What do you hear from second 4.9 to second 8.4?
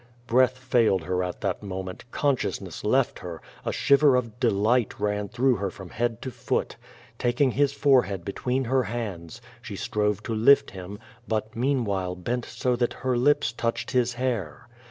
ran through her from head to foot. Taking his forehead